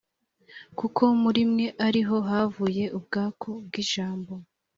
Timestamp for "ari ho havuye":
1.85-2.85